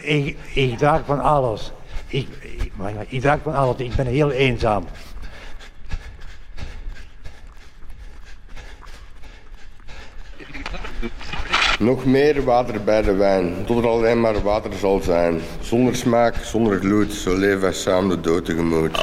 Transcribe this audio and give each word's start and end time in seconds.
Ik, 0.00 0.36
ik 0.54 0.78
draag 0.78 1.04
van 1.04 1.20
alles. 1.20 1.72
Ik, 2.06 2.28
ik, 3.08 3.20
draag 3.20 3.38
van 3.42 3.54
alles. 3.54 3.76
Ik 3.76 3.94
ben 3.94 4.06
heel 4.06 4.30
eenzaam. 4.30 4.84
Nog 11.78 12.04
meer 12.04 12.44
water 12.44 12.84
bij 12.84 13.02
de 13.02 13.14
wijn, 13.14 13.54
tot 13.66 13.78
er 13.78 13.88
alleen 13.88 14.20
maar 14.20 14.42
water 14.42 14.72
zal 14.72 15.00
zijn. 15.00 15.40
Zonder 15.60 15.96
smaak, 15.96 16.34
zonder 16.34 16.78
gloed, 16.78 17.12
zo 17.12 17.36
leven 17.36 17.60
wij 17.60 17.72
samen 17.72 18.08
de 18.08 18.20
dood 18.20 18.44
tegemoet. 18.44 18.98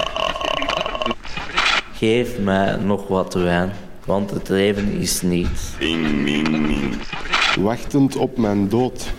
Geef 1.93 2.39
mij 2.39 2.75
nog 2.75 3.07
wat 3.07 3.33
wijn, 3.33 3.71
want 4.05 4.29
het 4.31 4.49
leven 4.49 4.91
is 4.91 5.21
niets. 5.21 5.71
Wachtend 7.59 8.15
op 8.15 8.37
mijn 8.37 8.69
dood 8.69 9.11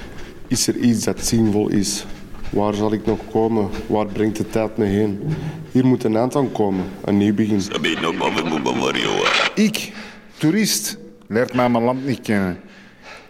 is 0.49 0.67
er 0.67 0.77
iets 0.77 1.05
dat 1.05 1.25
zinvol 1.25 1.69
is. 1.69 2.05
Waar 2.51 2.75
zal 2.75 2.93
ik 2.93 3.07
nog 3.07 3.19
komen? 3.31 3.71
Waar 3.87 4.07
brengt 4.07 4.37
de 4.37 4.51
tijd 4.51 4.77
me 4.77 4.85
heen? 4.85 5.37
Hier 5.73 5.87
moet 5.87 6.05
een 6.05 6.17
eind 6.17 6.37
aan 6.37 6.53
komen, 6.53 6.85
een 7.05 7.17
nieuw 7.17 7.35
begin. 7.35 7.63
Ik, 9.55 9.93
toerist, 10.37 10.99
leert 11.27 11.55
mij 11.55 11.69
mijn 11.69 11.85
land 11.85 12.07
niet 12.07 12.21
kennen. 12.21 12.61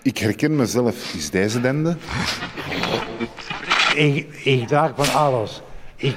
Ik 0.02 0.18
herken 0.18 0.56
mezelf. 0.56 1.14
Is 1.14 1.30
deze 1.30 1.60
dende? 1.60 1.96
Ik, 3.94 4.26
ik 4.44 4.66
draag 4.66 4.92
van 4.96 5.12
alles. 5.12 5.62
Ik, 5.96 6.16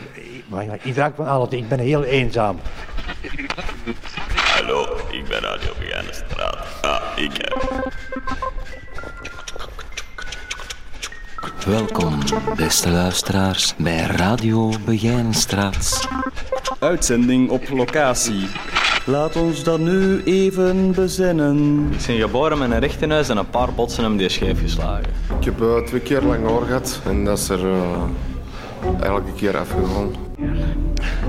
ik, 0.84 0.94
draag 0.94 1.12
van 1.16 1.28
alles. 1.28 1.50
Ik 1.50 1.68
ben 1.68 1.80
heel 1.80 2.04
eenzaam. 2.04 2.60
Hallo, 4.36 4.98
ik 5.12 5.28
ben 5.28 5.40
Radio 5.40 5.72
Begijnenstraat. 5.80 6.58
Ah, 6.82 7.02
ik 7.16 7.32
Welkom, 11.72 12.18
beste 12.56 12.90
luisteraars, 12.90 13.76
bij 13.78 14.00
Radio 14.00 14.72
Begijnenstraat. 14.86 16.08
Uitzending 16.80 17.50
op 17.50 17.70
locatie. 17.70 18.48
Laat 19.06 19.36
ons 19.36 19.64
dat 19.64 19.80
nu 19.80 20.24
even 20.24 20.92
bezinnen. 20.92 21.88
Ik 21.92 22.06
ben 22.08 22.20
geboren 22.20 22.58
met 22.58 22.72
een 22.72 22.80
rechtenhuis 22.80 23.30
en 23.30 23.38
een 23.38 23.50
paar 23.50 23.74
botsen 23.74 24.04
hem 24.04 24.18
die 24.18 24.30
scheef 24.30 24.62
geslagen. 24.62 25.06
Ik 25.40 25.46
heb 25.46 25.62
eh, 25.62 25.78
twee 25.78 26.02
keer 26.02 26.22
lang 26.22 26.50
oor 26.50 26.66
gehad 26.66 27.02
en 27.06 27.26
dat 27.26 27.38
is 27.38 27.50
er 27.50 27.66
eh, 27.66 28.02
elke 29.02 29.34
keer 29.36 29.58
afgegaan. 29.58 30.12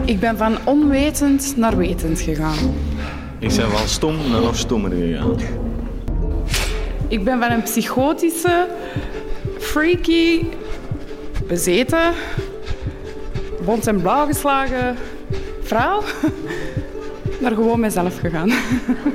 Ik 0.05 0.21
ben 0.21 0.37
van 0.37 0.57
onwetend 0.65 1.57
naar 1.57 1.77
wetend 1.77 2.21
gegaan. 2.21 2.75
Ik 3.39 3.55
ben 3.57 3.71
van 3.71 3.89
stom 3.89 4.17
naar 4.31 4.41
nog 4.41 4.57
stommer 4.57 4.91
gegaan. 4.91 5.37
Ik 7.09 7.25
ben 7.25 7.39
van 7.39 7.51
een 7.51 7.63
psychotische, 7.63 8.69
freaky, 9.73 10.45
bezeten, 11.47 12.13
bont 13.65 13.87
en 13.87 14.01
blauw 14.01 14.27
geslagen 14.27 14.97
vrouw 15.63 16.03
naar 17.41 17.53
gewoon 17.53 17.81
mezelf 17.81 18.19
gegaan. 18.19 18.51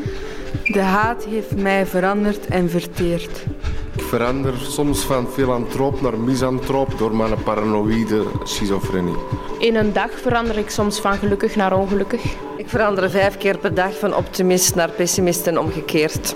De 0.75 0.80
haat 0.80 1.25
heeft 1.25 1.55
mij 1.55 1.86
veranderd 1.86 2.45
en 2.45 2.69
verteerd. 2.69 3.45
Ik 3.95 4.03
verander 4.03 4.53
soms 4.58 4.99
van 4.99 5.27
filantroop 5.27 6.02
naar 6.02 6.17
misantroop 6.17 6.97
door 6.97 7.16
mijn 7.16 7.44
paranoïde 7.44 8.23
schizofrenie. 8.44 9.16
In 9.59 9.75
een 9.75 9.94
dag 9.94 10.11
verander 10.11 10.58
ik 10.58 10.69
soms 10.69 10.99
van 10.99 11.17
gelukkig 11.17 11.55
naar 11.55 11.77
ongelukkig. 11.77 12.23
Ik 12.58 12.69
verander 12.69 13.09
vijf 13.09 13.38
keer 13.38 13.58
per 13.58 13.73
dag 13.73 13.99
van 13.99 14.16
optimist 14.16 14.75
naar 14.75 14.89
pessimist 14.89 15.47
en 15.47 15.59
omgekeerd. 15.59 16.36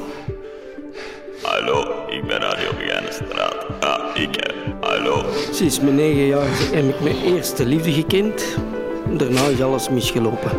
Hallo, 1.42 2.06
ik 2.08 2.28
ben 2.28 2.40
Radio 2.40 2.70
Begijnenstraat. 2.78 3.51
Ah, 3.82 4.16
ik 4.16 4.36
heb. 4.36 4.56
Hallo. 4.80 5.26
Sinds 5.52 5.80
mijn 5.80 5.96
negen 5.96 6.26
jaar 6.26 6.48
heb 6.72 6.90
ik 6.90 7.02
mijn 7.02 7.16
eerste 7.16 7.66
liefde 7.66 7.92
gekend. 7.92 8.58
Daarna 9.18 9.42
is 9.42 9.62
alles 9.62 9.90
misgelopen. 9.90 10.52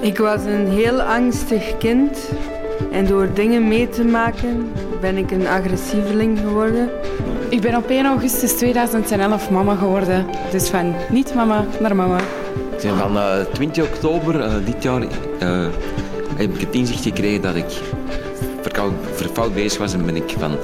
Ik 0.00 0.18
was 0.18 0.44
een 0.44 0.68
heel 0.68 1.02
angstig 1.02 1.78
kind 1.78 2.30
en 2.92 3.06
door 3.06 3.28
dingen 3.34 3.68
mee 3.68 3.88
te 3.88 4.04
maken 4.04 4.72
ben 5.00 5.16
ik 5.16 5.30
een 5.30 5.46
agressieveling 5.46 6.38
geworden. 6.38 6.90
Ik 7.48 7.60
ben 7.60 7.76
op 7.76 7.88
1 7.88 8.06
augustus 8.06 8.52
2011 8.52 9.50
mama 9.50 9.74
geworden. 9.74 10.26
Dus 10.50 10.68
van 10.68 10.94
niet 11.10 11.34
mama 11.34 11.66
naar 11.80 11.96
mama. 11.96 12.18
Ik 12.76 12.82
ben 12.82 12.96
van 12.96 13.16
eh, 13.16 13.40
20 13.52 13.84
oktober 13.84 14.40
eh, 14.40 14.54
dit 14.64 14.82
jaar 14.82 15.02
eh, 15.02 15.66
heb 16.36 16.54
ik 16.54 16.60
het 16.60 16.74
inzicht 16.74 17.02
gekregen 17.02 17.42
dat 17.42 17.54
ik 17.54 17.80
verkoud, 18.60 18.92
verfout 19.12 19.54
bezig 19.54 19.78
was 19.78 19.92
en 19.92 20.06
ben 20.06 20.16
ik 20.16 20.34
van 20.38 20.56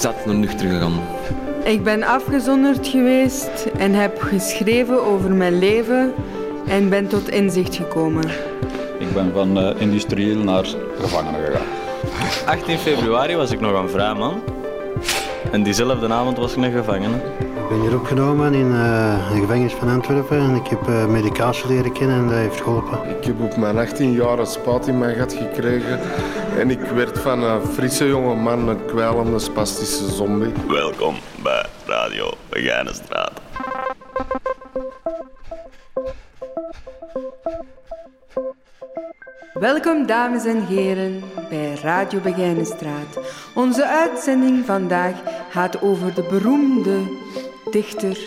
zat 0.00 0.26
naar 0.26 0.34
nuchter 0.34 0.68
gegaan. 0.68 1.00
Ik 1.64 1.84
ben 1.84 2.02
afgezonderd 2.02 2.88
geweest 2.88 3.66
en 3.78 3.92
heb 3.92 4.20
geschreven 4.20 5.06
over 5.06 5.34
mijn 5.34 5.58
leven 5.58 6.14
en 6.66 6.88
ben 6.88 7.08
tot 7.08 7.28
inzicht 7.28 7.76
gekomen. 7.76 8.28
Ik 8.98 9.12
ben 9.14 9.32
van 9.32 9.58
uh, 9.58 9.80
industrieel 9.80 10.38
naar 10.38 10.64
gevangenen 11.00 11.40
gegaan. 11.44 11.66
18 12.46 12.78
februari 12.78 13.34
was 13.34 13.50
ik 13.50 13.60
nog 13.60 13.82
een 13.82 13.88
vrij 13.88 14.14
man. 14.14 14.42
En 15.52 15.62
diezelfde 15.62 16.08
avond 16.08 16.36
was 16.36 16.54
ik 16.54 16.62
een 16.62 16.72
gevangene. 16.72 17.16
Ik 17.38 17.68
ben 17.68 17.80
hier 17.80 17.94
opgenomen 17.94 18.54
in 18.54 18.66
uh, 18.66 19.30
een 19.32 19.40
gevangenis 19.40 19.72
van 19.72 19.88
Antwerpen 19.88 20.38
en 20.38 20.54
ik 20.54 20.66
heb 20.66 20.88
uh, 20.88 21.06
medicatie 21.06 21.66
leren 21.68 21.92
kennen 21.92 22.16
en 22.16 22.26
dat 22.26 22.36
heeft 22.36 22.60
geholpen. 22.60 23.08
Ik 23.18 23.24
heb 23.24 23.40
op 23.40 23.56
mijn 23.56 23.78
18 23.78 24.12
jaar 24.12 24.38
een 24.38 24.46
spat 24.46 24.86
in 24.86 24.98
mijn 24.98 25.16
gat 25.16 25.32
gekregen 25.32 26.00
en 26.58 26.70
ik 26.70 26.80
werd 26.80 27.18
van 27.18 27.42
een 27.42 27.62
frisse 27.62 28.06
jonge 28.06 28.34
man 28.34 28.68
een 28.68 28.84
kwijlende 28.86 29.38
spastische 29.38 30.08
zombie. 30.08 30.52
Welkom 30.68 31.14
bij 31.42 31.66
Radio 31.86 32.30
Begijnenstraat. 32.48 33.49
Welkom 39.60 40.06
dames 40.06 40.44
en 40.44 40.66
heren 40.66 41.22
bij 41.48 41.74
Radio 41.74 42.20
Begijnenstraat. 42.20 43.18
Onze 43.54 43.86
uitzending 43.86 44.64
vandaag 44.64 45.14
gaat 45.50 45.82
over 45.82 46.14
de 46.14 46.26
beroemde 46.30 47.00
dichter 47.70 48.18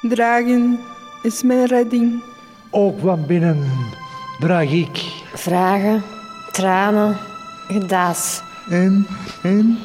Dragen 0.00 0.78
is 1.22 1.42
mijn 1.42 1.66
redding. 1.66 2.22
Ook 2.70 2.98
van 3.00 3.26
binnen 3.26 3.66
draag 4.38 4.70
ik. 4.70 4.98
Vragen, 5.34 6.02
tranen, 6.52 7.16
gedaas. 7.68 8.42
En, 8.70 9.06
en 9.42 9.78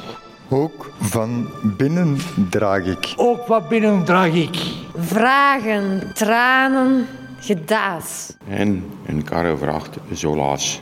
ook 0.50 0.92
van 1.00 1.50
binnen 1.78 2.18
draag 2.50 2.86
ik. 2.86 3.14
Ook 3.16 3.46
van 3.46 3.64
binnen 3.70 4.04
draag 4.06 4.34
ik. 4.34 4.58
Vragen, 4.96 6.14
tranen, 6.14 7.08
gedaas. 7.40 8.36
En 8.48 8.84
een 9.06 9.24
karrevracht 9.24 9.98
zolaas. 10.12 10.82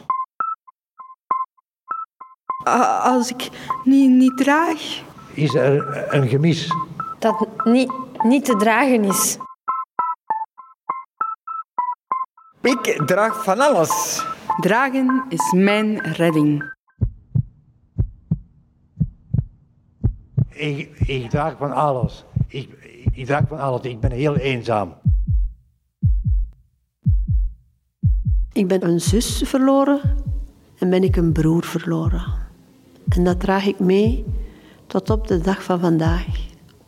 Als 2.63 3.29
ik 3.29 3.49
niet, 3.83 4.09
niet 4.09 4.37
draag, 4.37 5.01
Is 5.33 5.53
er 5.53 6.13
een 6.13 6.27
gemis? 6.27 6.75
Dat 7.19 7.47
niet, 7.63 7.91
niet 8.23 8.45
te 8.45 8.55
dragen 8.55 9.03
is. 9.03 9.37
Ik 12.61 13.01
draag 13.05 13.43
van 13.43 13.59
alles. 13.59 14.25
dragen 14.59 15.25
is 15.29 15.51
mijn 15.51 16.01
redding. 16.01 16.73
Ik, 20.49 20.99
ik 20.99 21.29
draag 21.29 21.57
van 21.57 21.71
alles. 21.71 22.25
Ik, 22.47 22.69
ik, 22.81 23.15
ik 23.15 23.25
draag 23.25 23.47
van 23.47 23.59
alles. 23.59 23.81
Ik 23.81 23.99
ben 23.99 24.11
heel 24.11 24.35
eenzaam. 24.35 24.93
Ik 28.53 28.67
ben 28.67 28.83
een 28.83 29.01
zus 29.01 29.41
verloren 29.45 30.01
en 30.79 30.89
ben 30.89 31.03
ik 31.03 31.15
een 31.15 31.31
broer 31.31 31.63
verloren. 31.63 32.40
En 33.15 33.23
dat 33.23 33.39
draag 33.39 33.65
ik 33.65 33.79
mee 33.79 34.25
tot 34.87 35.09
op 35.09 35.27
de 35.27 35.37
dag 35.37 35.63
van 35.63 35.79
vandaag. 35.79 36.25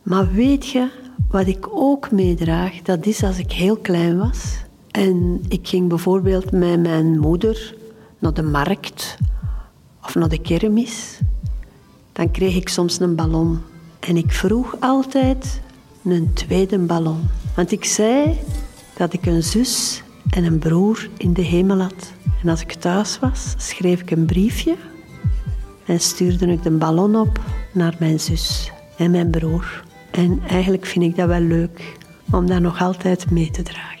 Maar 0.02 0.32
weet 0.32 0.68
je 0.68 0.88
wat 1.28 1.46
ik 1.46 1.66
ook 1.70 2.10
meedraag? 2.10 2.82
Dat 2.82 3.06
is 3.06 3.22
als 3.22 3.38
ik 3.38 3.52
heel 3.52 3.76
klein 3.76 4.18
was. 4.18 4.56
En 4.90 5.40
ik 5.48 5.68
ging 5.68 5.88
bijvoorbeeld 5.88 6.52
met 6.52 6.80
mijn 6.80 7.18
moeder 7.18 7.74
naar 8.18 8.34
de 8.34 8.42
markt 8.42 9.16
of 10.02 10.14
naar 10.14 10.28
de 10.28 10.40
kermis. 10.40 11.18
Dan 12.12 12.30
kreeg 12.30 12.56
ik 12.56 12.68
soms 12.68 13.00
een 13.00 13.14
ballon. 13.14 13.60
En 14.00 14.16
ik 14.16 14.32
vroeg 14.32 14.76
altijd 14.80 15.60
een 16.04 16.32
tweede 16.32 16.78
ballon. 16.78 17.20
Want 17.56 17.72
ik 17.72 17.84
zei 17.84 18.40
dat 18.96 19.12
ik 19.12 19.26
een 19.26 19.42
zus 19.42 20.02
en 20.30 20.44
een 20.44 20.58
broer 20.58 21.08
in 21.16 21.32
de 21.32 21.42
hemel 21.42 21.80
had. 21.80 22.12
En 22.42 22.48
als 22.48 22.60
ik 22.60 22.72
thuis 22.72 23.18
was, 23.18 23.54
schreef 23.56 24.00
ik 24.00 24.10
een 24.10 24.26
briefje 24.26 24.76
en 25.86 26.00
stuurde 26.00 26.46
ik 26.46 26.62
de 26.62 26.70
ballon 26.70 27.16
op 27.16 27.40
naar 27.72 27.96
mijn 27.98 28.20
zus 28.20 28.72
en 28.96 29.10
mijn 29.10 29.30
broer. 29.30 29.84
En 30.10 30.40
eigenlijk 30.48 30.86
vind 30.86 31.04
ik 31.04 31.16
dat 31.16 31.28
wel 31.28 31.40
leuk 31.40 31.96
om 32.30 32.46
dat 32.46 32.60
nog 32.60 32.80
altijd 32.80 33.30
mee 33.30 33.50
te 33.50 33.62
dragen. 33.62 33.92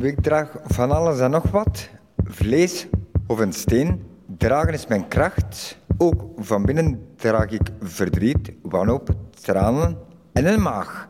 Ik 0.00 0.20
draag 0.20 0.56
van 0.64 0.90
alles 0.90 1.20
en 1.20 1.30
nog 1.30 1.50
wat. 1.50 1.88
Vlees 2.24 2.86
of 3.26 3.38
een 3.38 3.52
steen. 3.52 4.02
Dragen 4.38 4.72
is 4.72 4.86
mijn 4.86 5.08
kracht. 5.08 5.78
Ook 5.98 6.24
van 6.36 6.64
binnen 6.64 7.06
draag 7.16 7.50
ik 7.50 7.70
verdriet, 7.80 8.52
wanhoop, 8.62 9.14
tranen 9.40 9.96
en 10.32 10.46
een 10.46 10.62
maag. 10.62 11.06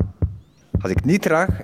Als 0.81 0.91
ik 0.91 1.05
niet 1.05 1.23
draag, 1.23 1.61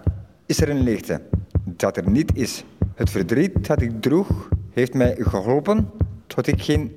is 0.46 0.60
er 0.60 0.68
een 0.68 0.82
leegte. 0.82 1.22
Dat 1.64 1.96
er 1.96 2.10
niet 2.10 2.36
is. 2.36 2.64
Het 2.94 3.10
verdriet 3.10 3.66
dat 3.66 3.80
ik 3.80 4.02
droeg, 4.02 4.48
heeft 4.76 4.94
mij 4.94 5.16
geholpen 5.18 5.90
tot 6.26 6.46
ik 6.46 6.62
geen 6.62 6.92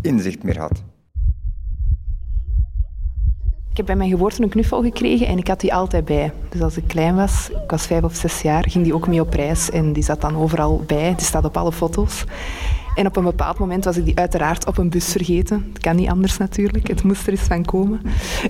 inzicht 0.00 0.42
meer 0.42 0.58
had. 0.58 0.82
Ik 3.70 3.76
heb 3.76 3.86
bij 3.86 3.96
mijn 3.96 4.10
geboorte 4.10 4.42
een 4.42 4.48
knuffel 4.48 4.82
gekregen 4.82 5.26
en 5.26 5.38
ik 5.38 5.48
had 5.48 5.60
die 5.60 5.74
altijd 5.74 6.04
bij. 6.04 6.32
Dus 6.48 6.60
als 6.60 6.76
ik 6.76 6.84
klein 6.86 7.14
was, 7.14 7.50
ik 7.50 7.70
was 7.70 7.86
vijf 7.86 8.02
of 8.02 8.14
zes 8.14 8.40
jaar, 8.40 8.68
ging 8.68 8.84
die 8.84 8.94
ook 8.94 9.08
mee 9.08 9.20
op 9.20 9.32
reis. 9.32 9.70
En 9.70 9.92
die 9.92 10.02
zat 10.02 10.20
dan 10.20 10.36
overal 10.36 10.82
bij, 10.86 11.14
die 11.16 11.26
staat 11.26 11.44
op 11.44 11.56
alle 11.56 11.72
foto's. 11.72 12.24
En 12.94 13.06
op 13.06 13.16
een 13.16 13.24
bepaald 13.24 13.58
moment 13.58 13.84
was 13.84 13.96
ik 13.96 14.04
die 14.04 14.18
uiteraard 14.18 14.66
op 14.66 14.78
een 14.78 14.90
bus 14.90 15.12
vergeten. 15.12 15.70
Het 15.72 15.82
kan 15.82 15.96
niet 15.96 16.08
anders 16.08 16.36
natuurlijk, 16.38 16.88
het 16.88 17.02
moest 17.02 17.26
er 17.26 17.32
eens 17.32 17.40
van 17.40 17.64
komen. 17.64 18.00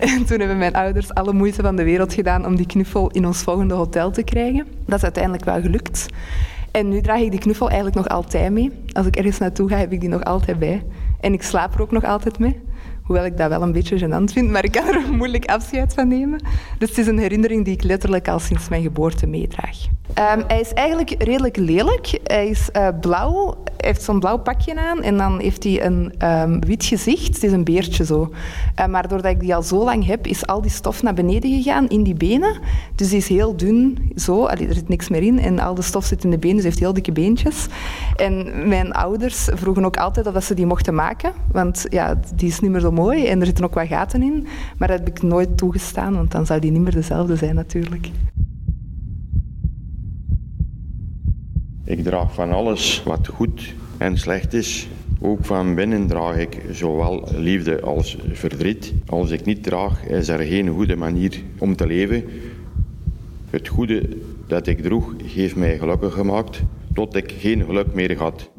En 0.01 0.25
toen 0.25 0.39
hebben 0.39 0.59
mijn 0.59 0.75
ouders 0.75 1.15
alle 1.15 1.33
moeite 1.33 1.63
van 1.63 1.77
de 1.77 1.85
wereld 1.85 2.15
gedaan 2.15 2.47
om 2.47 2.57
die 2.57 2.67
knuffel 2.67 3.11
in 3.11 3.27
ons 3.27 3.43
volgende 3.43 3.75
hotel 3.75 4.11
te 4.11 4.23
krijgen. 4.23 4.67
Dat 4.87 4.97
is 4.97 5.03
uiteindelijk 5.03 5.45
wel 5.45 5.61
gelukt. 5.61 6.07
En 6.75 6.89
nu 6.89 7.01
draag 7.01 7.21
ik 7.21 7.31
die 7.31 7.41
knuffel 7.41 7.67
eigenlijk 7.67 7.97
nog 7.97 8.09
altijd 8.09 8.53
mee. 8.53 8.71
Als 8.93 9.07
ik 9.07 9.17
ergens 9.17 9.39
naartoe 9.39 9.69
ga, 9.69 9.77
heb 9.77 9.93
ik 9.93 10.01
die 10.01 10.09
nog 10.09 10.25
altijd 10.25 10.59
bij. 10.59 10.85
En 11.21 11.33
ik 11.33 11.43
slaap 11.43 11.75
er 11.75 11.83
ook 11.83 11.91
nog 11.91 12.05
altijd 12.05 12.39
mee. 12.39 12.61
Hoewel 13.05 13.25
ik 13.25 13.37
dat 13.37 13.49
wel 13.49 13.63
een 13.63 13.73
beetje 13.73 13.99
gênant 13.99 14.33
vind, 14.33 14.51
maar 14.51 14.65
ik 14.65 14.73
kan 14.73 14.87
er 14.87 15.13
moeilijk 15.17 15.45
afscheid 15.45 15.95
van 15.95 16.09
nemen. 16.09 16.43
Dus 16.79 16.89
het 16.89 16.99
is 16.99 17.07
een 17.07 17.19
herinnering 17.19 17.65
die 17.65 17.75
ik 17.75 17.83
letterlijk 17.83 18.29
al 18.29 18.39
sinds 18.39 18.69
mijn 18.69 18.83
geboorte 18.83 19.27
meedraag. 19.27 19.77
Ehm, 20.15 20.43
hij 20.47 20.61
is 20.61 20.73
eigenlijk 20.73 21.23
redelijk 21.23 21.57
lelijk. 21.57 22.19
Hij 22.25 22.49
is 22.49 22.71
eh, 22.71 22.89
blauw, 23.01 23.57
hij 23.65 23.89
heeft 23.89 24.03
zo'n 24.03 24.21
blauw 24.21 24.39
pakje 24.39 24.77
aan 24.77 25.03
en 25.03 25.17
dan 25.17 25.41
heeft 25.41 25.65
hij 25.65 25.85
een 25.85 26.15
ehm, 26.19 26.61
wit 26.61 26.85
gezicht. 26.85 27.35
Het 27.35 27.43
is 27.43 27.53
een 27.53 27.65
beertje 27.65 28.05
zo. 28.05 28.31
Eh, 28.75 28.87
maar 28.87 29.09
doordat 29.09 29.31
ik 29.31 29.41
die 29.41 29.55
al 29.55 29.63
zo 29.63 29.85
lang 29.85 30.07
heb, 30.07 30.27
is 30.27 30.47
al 30.47 30.61
die 30.61 30.71
stof 30.71 31.03
naar 31.03 31.15
beneden 31.15 31.63
gegaan 31.63 31.89
in 31.89 32.03
die 32.03 32.15
benen. 32.15 32.59
Dus 32.95 33.09
die 33.09 33.19
is 33.19 33.29
heel 33.29 33.57
dun, 33.57 34.13
zo. 34.17 34.47
Er 34.47 34.75
zit 34.75 34.89
niks 34.89 35.09
meer 35.09 35.23
in 35.23 35.39
en 35.39 35.59
al 35.59 35.75
de 35.75 35.83
stof 35.83 36.05
zit 36.05 36.25
in 36.25 36.31
de 36.31 36.39
benen, 36.39 36.55
dus 36.55 36.65
hij 36.65 36.73
heeft 36.73 36.85
heel 36.85 36.95
dikke 36.95 37.13
beentjes. 37.13 37.67
En 38.17 38.69
mijn 38.69 38.93
ouders 38.93 39.49
vroegen 39.53 39.85
ook 39.85 39.97
altijd 39.97 40.27
of 40.27 40.45
ze 40.45 40.55
die 40.55 40.67
mochten 40.67 40.95
maken, 40.95 41.33
want 41.53 41.87
ja, 41.89 42.21
die 42.35 42.49
is 42.49 42.61
niet 42.61 42.71
meer 42.71 42.81
zo 42.81 42.93
mooi 42.95 43.27
en 43.27 43.41
er 43.41 43.47
zitten 43.47 43.65
ook 43.65 43.75
wat 43.75 43.87
gaten 43.87 44.23
in. 44.23 44.47
Maar 44.79 44.89
dat 44.89 44.99
heb 44.99 45.09
ik 45.09 45.23
nooit 45.23 45.57
toegestaan, 45.57 46.15
want 46.15 46.31
dan 46.31 46.47
zou 46.47 46.61
die 46.61 46.71
niet 46.71 46.81
meer 46.81 46.95
dezelfde 46.95 47.37
zijn 47.37 47.55
natuurlijk. 47.55 48.11
Ik 51.85 52.03
draag 52.03 52.35
van 52.35 52.53
alles 52.53 53.03
wat 53.05 53.27
goed 53.27 53.75
en 53.99 54.19
slecht 54.19 54.53
is. 54.53 54.89
Ook 55.21 55.45
van 55.45 55.75
binnen 55.75 56.07
draag 56.07 56.37
ik 56.37 56.63
zowel 56.71 57.29
liefde 57.37 57.81
als 57.81 58.19
verdriet. 58.33 58.93
Als 59.07 59.31
ik 59.31 59.45
niet 59.45 59.63
draag, 59.63 60.07
is 60.07 60.29
er 60.29 60.39
geen 60.39 60.69
goede 60.69 60.97
manier 60.97 61.43
om 61.59 61.77
te 61.77 61.87
leven. 61.87 62.25
Het 63.51 63.69
goede 63.69 64.09
dat 64.47 64.67
ik 64.67 64.83
droeg, 64.83 65.15
heeft 65.25 65.57
mij 65.57 65.79
gelukkig 65.79 66.15
gemaakt, 66.15 66.63
tot 66.93 67.17
ik 67.17 67.35
geen 67.39 67.65
geluk 67.65 67.95
meer 67.95 68.19
had. 68.19 68.51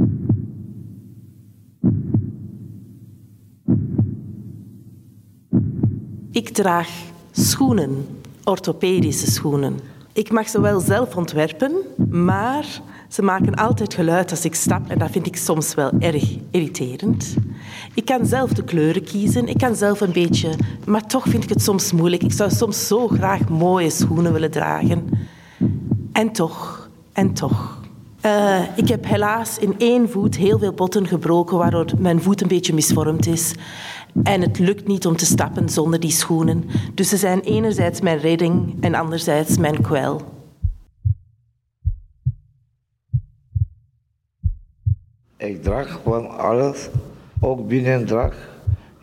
Ik 6.46 6.54
draag 6.54 6.90
schoenen, 7.32 8.20
orthopedische 8.44 9.32
schoenen. 9.32 9.80
Ik 10.14 10.32
mag 10.32 10.50
ze 10.50 10.62
wel 10.62 10.80
zelf 10.80 11.16
ontwerpen, 11.16 11.72
maar 12.10 12.82
ze 13.08 13.22
maken 13.22 13.56
altijd 13.56 13.94
geluid 13.94 14.32
als 14.32 14.46
ik 14.46 14.56
stap 14.56 14.90
en 14.90 14.98
dat 14.98 15.12
vind 15.12 15.28
ik 15.28 15.36
soms 15.36 15.74
wel 15.74 15.92
erg 16.00 16.36
irriterend. 16.52 17.36
Ik 17.94 18.06
kan 18.06 18.26
zelf 18.26 18.54
de 18.54 18.64
kleuren 18.64 19.04
kiezen, 19.04 19.48
ik 19.48 19.58
kan 19.58 19.76
zelf 19.76 20.02
een 20.02 20.12
beetje, 20.12 20.50
maar 20.86 21.08
toch 21.08 21.24
vind 21.28 21.44
ik 21.44 21.50
het 21.50 21.62
soms 21.62 21.92
moeilijk. 21.92 22.24
Ik 22.24 22.34
zou 22.34 22.52
soms 22.52 22.88
zo 22.88 23.08
graag 23.08 23.50
mooie 23.50 23.90
schoenen 23.90 24.34
willen 24.34 24.52
dragen. 24.52 25.10
En 26.12 26.32
toch, 26.32 26.90
en 27.14 27.34
toch. 27.34 27.84
Eh, 28.22 28.62
ik 28.76 28.88
heb 28.88 29.06
helaas 29.06 29.58
in 29.58 29.76
één 29.78 30.10
voet 30.10 30.36
heel 30.36 30.60
veel 30.60 30.74
botten 30.74 31.08
gebroken, 31.08 31.58
waardoor 31.58 31.86
mijn 31.98 32.22
voet 32.22 32.42
een 32.42 32.48
beetje 32.48 32.74
misvormd 32.74 33.28
is. 33.28 33.54
En 34.24 34.42
het 34.42 34.60
lukt 34.60 34.88
niet 34.88 35.06
om 35.06 35.16
te 35.16 35.26
stappen 35.26 35.70
zonder 35.70 36.00
die 36.00 36.12
schoenen. 36.12 36.64
Dus 36.94 37.10
ze 37.10 37.18
zijn 37.18 37.40
enerzijds 37.40 38.02
mijn 38.02 38.18
redding 38.18 38.84
en 38.84 38.96
anderzijds 38.96 39.58
mijn 39.58 39.82
kwel. 39.82 40.22
Ik 45.38 45.64
draag 45.64 46.00
van 46.04 46.38
alles, 46.38 46.90
ook 47.40 47.68
binnendrag 47.68 48.36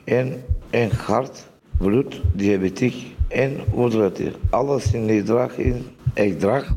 en 0.04 0.44
een 0.70 0.90
hart, 0.90 1.46
bloed, 1.76 2.20
diabetiek 2.34 3.14
en 3.28 3.56
moederatier. 3.74 4.34
Alles 4.50 4.92
in 4.92 5.06
die 5.06 5.22
draag 5.22 5.56
in. 5.56 5.86
Ik 6.14 6.38
draag 6.38 6.74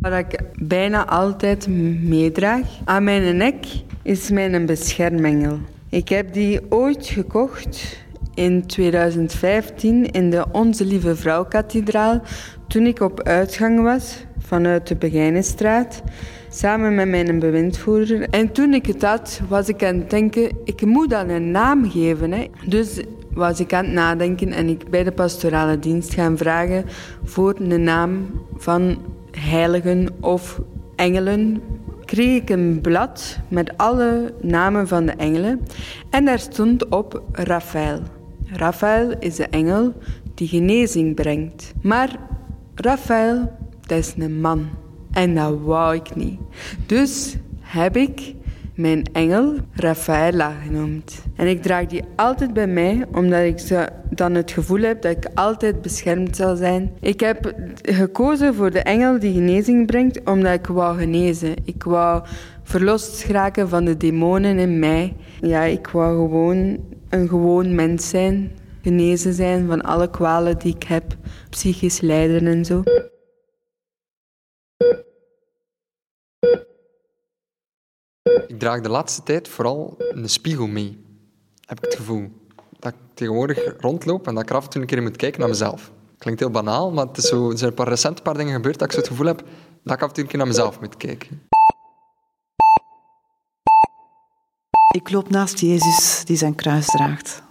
Wat 0.00 0.12
ik 0.12 0.40
bijna 0.62 1.06
altijd 1.06 1.68
meedraag 2.02 2.66
aan 2.84 3.04
mijn 3.04 3.36
nek 3.36 3.66
is 4.02 4.30
mijn 4.30 4.66
beschermengel. 4.66 5.58
Ik 5.90 6.08
heb 6.08 6.32
die 6.32 6.60
ooit 6.68 7.06
gekocht 7.06 8.02
in 8.34 8.66
2015 8.66 10.10
in 10.10 10.30
de 10.30 10.44
Onze 10.52 10.84
Lieve 10.84 11.16
Vrouw 11.16 11.44
Kathedraal 11.44 12.22
toen 12.66 12.86
ik 12.86 13.00
op 13.00 13.22
uitgang 13.22 13.82
was 13.82 14.24
vanuit 14.38 14.86
de 14.86 14.96
Begijnenstraat 14.96 16.02
samen 16.50 16.94
met 16.94 17.08
mijn 17.08 17.38
bewindvoerder. 17.38 18.28
En 18.30 18.52
toen 18.52 18.74
ik 18.74 18.86
het 18.86 19.02
had, 19.02 19.40
was 19.48 19.68
ik 19.68 19.84
aan 19.84 19.98
het 19.98 20.10
denken, 20.10 20.50
ik 20.64 20.84
moet 20.84 21.10
dat 21.10 21.28
een 21.28 21.50
naam 21.50 21.90
geven. 21.90 22.32
Hè. 22.32 22.46
Dus 22.66 23.00
was 23.32 23.60
ik 23.60 23.72
aan 23.72 23.84
het 23.84 23.94
nadenken 23.94 24.52
en 24.52 24.68
ik 24.68 24.90
bij 24.90 25.04
de 25.04 25.12
pastorale 25.12 25.78
dienst 25.78 26.14
gaan 26.14 26.36
vragen 26.36 26.84
voor 27.24 27.54
een 27.58 27.82
naam 27.82 28.30
van 28.56 28.98
heiligen 29.30 30.08
of 30.20 30.60
engelen 30.96 31.62
kreeg 32.08 32.42
ik 32.42 32.50
een 32.50 32.80
blad 32.80 33.38
met 33.48 33.76
alle 33.76 34.34
namen 34.40 34.88
van 34.88 35.06
de 35.06 35.12
engelen 35.12 35.60
en 36.10 36.24
daar 36.24 36.38
stond 36.38 36.88
op 36.88 37.22
Raphaël. 37.32 38.00
Raphaël 38.46 39.14
is 39.18 39.36
de 39.36 39.46
engel 39.48 39.92
die 40.34 40.48
genezing 40.48 41.14
brengt. 41.14 41.72
Maar 41.82 42.16
Raphaël, 42.74 43.52
dat 43.86 43.98
is 43.98 44.14
een 44.18 44.40
man. 44.40 44.68
En 45.12 45.34
dat 45.34 45.58
wou 45.60 45.94
ik 45.94 46.16
niet. 46.16 46.38
Dus 46.86 47.36
heb 47.60 47.96
ik 47.96 48.34
mijn 48.78 49.02
engel 49.12 49.54
Rafaela 49.72 50.52
genoemd. 50.66 51.22
En 51.36 51.46
ik 51.46 51.62
draag 51.62 51.86
die 51.86 52.02
altijd 52.16 52.52
bij 52.52 52.66
mij, 52.66 53.04
omdat 53.12 53.42
ik 53.42 53.88
dan 54.10 54.34
het 54.34 54.50
gevoel 54.50 54.80
heb 54.80 55.02
dat 55.02 55.16
ik 55.16 55.26
altijd 55.34 55.82
beschermd 55.82 56.36
zal 56.36 56.56
zijn. 56.56 56.92
Ik 57.00 57.20
heb 57.20 57.54
gekozen 57.82 58.54
voor 58.54 58.70
de 58.70 58.78
engel 58.78 59.18
die 59.18 59.32
genezing 59.32 59.86
brengt, 59.86 60.24
omdat 60.24 60.52
ik 60.52 60.66
wou 60.66 60.98
genezen. 60.98 61.54
Ik 61.64 61.82
wou 61.82 62.22
verlost 62.62 63.22
geraken 63.22 63.68
van 63.68 63.84
de 63.84 63.96
demonen 63.96 64.58
in 64.58 64.78
mij. 64.78 65.16
Ja, 65.40 65.62
ik 65.62 65.88
wou 65.88 66.16
gewoon 66.16 66.78
een 67.08 67.28
gewoon 67.28 67.74
mens 67.74 68.08
zijn, 68.08 68.50
genezen 68.82 69.32
zijn 69.32 69.66
van 69.66 69.82
alle 69.82 70.10
kwalen 70.10 70.58
die 70.58 70.74
ik 70.74 70.82
heb, 70.82 71.16
psychisch 71.50 72.00
lijden 72.00 72.46
en 72.46 72.64
zo. 72.64 72.82
Ik 78.46 78.58
draag 78.58 78.80
de 78.80 78.88
laatste 78.88 79.22
tijd 79.22 79.48
vooral 79.48 79.94
een 79.98 80.28
spiegel 80.28 80.66
mee. 80.66 81.04
Heb 81.66 81.78
ik 81.78 81.84
het 81.84 81.94
gevoel. 81.94 82.30
Dat 82.78 82.92
ik 82.92 82.98
tegenwoordig 83.14 83.74
rondloop 83.80 84.26
en 84.26 84.34
dat 84.34 84.42
ik 84.42 84.50
af 84.50 84.64
en 84.64 84.70
toe 84.70 84.80
een 84.80 84.86
keer 84.86 85.02
moet 85.02 85.16
kijken 85.16 85.40
naar 85.40 85.48
mezelf. 85.48 85.90
Klinkt 86.18 86.40
heel 86.40 86.50
banaal, 86.50 86.90
maar 86.92 87.06
het 87.06 87.16
is 87.16 87.28
zo, 87.28 87.50
er 87.50 87.58
zijn 87.58 87.70
een 87.70 87.76
paar 87.76 87.88
recent 87.88 88.22
paar 88.22 88.36
dingen 88.36 88.54
gebeurd 88.54 88.78
dat 88.78 88.88
ik 88.88 88.92
zo 88.92 88.98
het 88.98 89.08
gevoel 89.08 89.26
heb 89.26 89.42
dat 89.82 89.96
ik 89.96 90.02
af 90.02 90.08
en 90.08 90.14
toe 90.14 90.22
een 90.22 90.28
keer 90.28 90.38
naar 90.38 90.48
mezelf 90.48 90.80
moet 90.80 90.96
kijken. 90.96 91.42
Ik 94.94 95.10
loop 95.10 95.30
naast 95.30 95.60
Jezus 95.60 96.22
die 96.24 96.36
zijn 96.36 96.54
kruis 96.54 96.86
draagt, 96.86 97.42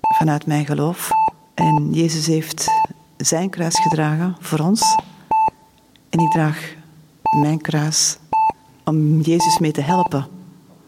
vanuit 0.00 0.46
mijn 0.46 0.66
geloof. 0.66 1.10
En 1.54 1.92
Jezus 1.92 2.26
heeft 2.26 2.66
zijn 3.16 3.50
kruis 3.50 3.80
gedragen 3.80 4.36
voor 4.40 4.58
ons. 4.58 4.96
En 6.08 6.20
ik 6.20 6.30
draag 6.30 6.74
mijn 7.40 7.60
kruis 7.60 8.18
om 8.88 9.20
Jezus 9.20 9.58
mee 9.58 9.72
te 9.72 9.80
helpen. 9.80 10.26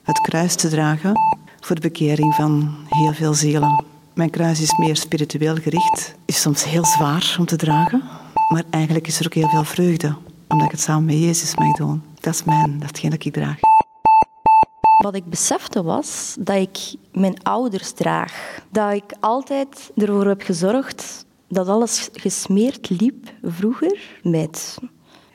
Het 0.02 0.21
kruis 0.21 0.55
te 0.55 0.69
dragen 0.69 1.12
voor 1.61 1.75
de 1.75 1.88
bekering 1.88 2.35
van 2.35 2.76
heel 2.88 3.12
veel 3.12 3.35
zielen. 3.35 3.85
Mijn 4.14 4.31
kruis 4.31 4.61
is 4.61 4.78
meer 4.78 4.97
spiritueel 4.97 5.55
gericht, 5.55 6.14
is 6.25 6.40
soms 6.40 6.64
heel 6.64 6.85
zwaar 6.85 7.37
om 7.38 7.47
te 7.47 7.57
dragen, 7.57 8.02
maar 8.49 8.62
eigenlijk 8.71 9.07
is 9.07 9.21
er 9.21 9.26
ook 9.26 9.35
heel 9.35 9.49
veel 9.49 9.64
vreugde, 9.64 10.14
omdat 10.49 10.67
ik 10.67 10.73
het 10.73 10.81
samen 10.81 11.05
met 11.05 11.19
Jezus 11.19 11.57
mag 11.57 11.76
doen. 11.76 12.02
Dat 12.21 12.35
is 12.35 12.45
mijn, 12.45 12.78
dat 12.78 13.00
dat 13.02 13.25
ik 13.25 13.33
draag. 13.33 13.59
Wat 15.02 15.14
ik 15.14 15.25
besefte 15.25 15.83
was 15.83 16.37
dat 16.40 16.57
ik 16.57 16.95
mijn 17.12 17.43
ouders 17.43 17.93
draag. 17.93 18.61
Dat 18.71 18.93
ik 18.93 19.12
altijd 19.21 19.90
ervoor 19.97 20.26
heb 20.26 20.43
gezorgd 20.43 21.25
dat 21.49 21.69
alles 21.69 22.09
gesmeerd 22.12 22.90
liep 22.90 23.33
vroeger 23.43 24.19
met 24.23 24.78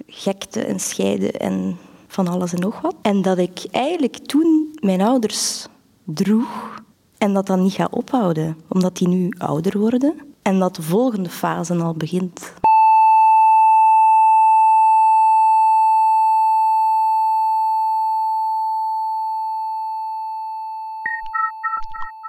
gekte 0.07 0.65
en 0.65 0.79
scheiden 0.79 1.31
en 1.31 1.77
van 2.13 2.27
alles 2.27 2.53
en 2.53 2.59
nog 2.59 2.81
wat. 2.81 2.95
En 3.01 3.21
dat 3.21 3.37
ik 3.37 3.65
eigenlijk 3.71 4.17
toen 4.17 4.77
mijn 4.79 5.01
ouders 5.01 5.67
droeg 6.05 6.81
en 7.17 7.33
dat 7.33 7.45
dat 7.45 7.59
niet 7.59 7.73
gaat 7.73 7.91
ophouden, 7.91 8.57
omdat 8.69 8.97
die 8.97 9.07
nu 9.07 9.33
ouder 9.37 9.79
worden 9.79 10.15
en 10.41 10.59
dat 10.59 10.75
de 10.75 10.81
volgende 10.81 11.29
fase 11.29 11.75
al 11.75 11.93
begint. 11.93 12.53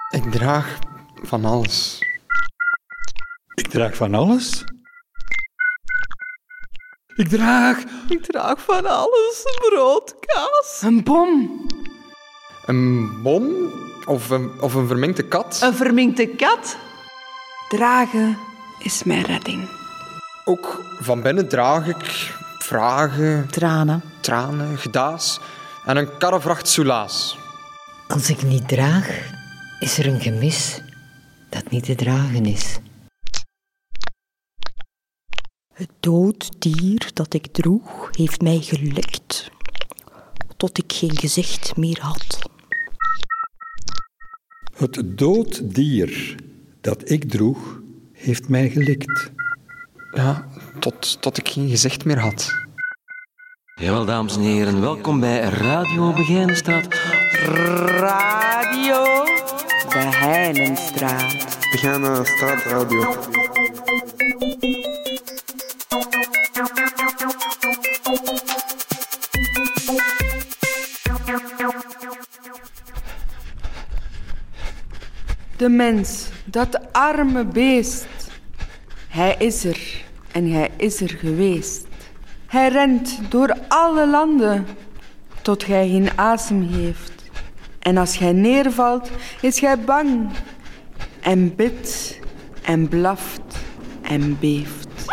Ik 0.09 0.31
draag 0.31 0.79
van 1.23 1.45
alles. 1.45 1.99
Ik 3.55 3.67
draag 3.67 3.95
van 3.95 4.13
alles? 4.13 4.63
Ik 7.15 7.27
draag... 7.27 7.83
Ik 8.07 8.23
draag 8.23 8.61
van 8.61 8.85
alles. 8.85 9.43
Brood, 9.69 10.15
kaas. 10.19 10.81
Een 10.81 11.03
bom. 11.03 11.61
Een 12.65 13.21
bom? 13.21 13.71
Of 14.05 14.29
een, 14.29 14.51
of 14.61 14.73
een 14.73 14.87
verminkte 14.87 15.23
kat? 15.23 15.59
Een 15.63 15.73
verminkte 15.73 16.27
kat? 16.27 16.77
Dragen 17.69 18.37
is 18.79 19.03
mijn 19.03 19.23
redding. 19.23 19.69
Ook 20.45 20.83
van 20.99 21.21
binnen 21.21 21.47
draag 21.47 21.87
ik 21.87 22.33
vragen... 22.59 23.47
Tranen. 23.51 24.01
Tranen, 24.21 24.77
gedaas 24.77 25.39
en 25.85 25.97
een 25.97 26.17
karrevracht 26.17 26.67
soelaas. 26.67 27.37
Als 28.07 28.29
ik 28.29 28.43
niet 28.43 28.67
draag, 28.67 29.09
is 29.79 29.97
er 29.97 30.07
een 30.07 30.21
gemis 30.21 30.81
dat 31.49 31.69
niet 31.69 31.85
te 31.85 31.95
dragen 31.95 32.45
is. 32.45 32.77
Het 35.75 35.89
dood 35.99 36.61
dier 36.61 37.09
dat 37.13 37.33
ik 37.33 37.47
droeg 37.47 38.09
heeft 38.11 38.41
mij 38.41 38.59
gelikt, 38.59 39.51
tot 40.57 40.77
ik 40.77 40.93
geen 40.93 41.17
gezicht 41.17 41.77
meer 41.77 41.99
had. 42.01 42.39
Het 44.75 45.17
dood 45.17 45.75
dier 45.75 46.35
dat 46.81 47.09
ik 47.09 47.29
droeg, 47.29 47.81
heeft 48.11 48.49
mij 48.49 48.69
gelikt. 48.69 49.31
Ja, 50.11 50.47
tot, 50.79 51.21
tot 51.21 51.37
ik 51.37 51.47
geen 51.47 51.69
gezicht 51.69 52.05
meer 52.05 52.19
had. 52.19 52.51
Jawel, 53.81 54.05
dames 54.05 54.35
en 54.35 54.41
heren, 54.41 54.81
welkom 54.81 55.19
bij 55.19 55.39
Radio 55.39 56.13
Begijnenstraat. 56.13 56.87
Radio 57.85 59.23
Begijnenstraat. 59.89 61.57
Begijnenstraat 61.71 62.63
Radio. 62.63 63.13
De 75.65 75.71
mens, 75.71 76.29
dat 76.43 76.79
arme 76.91 77.45
beest. 77.45 78.07
Hij 79.07 79.35
is 79.39 79.63
er 79.63 80.05
en 80.31 80.51
hij 80.51 80.69
is 80.77 81.01
er 81.01 81.09
geweest. 81.09 81.87
Hij 82.47 82.69
rent 82.69 83.19
door 83.29 83.55
alle 83.67 84.07
landen 84.07 84.65
tot 85.41 85.63
gij 85.63 85.87
geen 85.87 86.09
asem 86.15 86.61
heeft. 86.61 87.29
En 87.79 87.97
als 87.97 88.17
gij 88.17 88.31
neervalt, 88.31 89.11
is 89.41 89.59
gij 89.59 89.79
bang 89.79 90.29
en 91.21 91.55
bidt 91.55 92.19
en 92.61 92.87
blaft 92.87 93.57
en 94.01 94.37
beeft. 94.39 95.05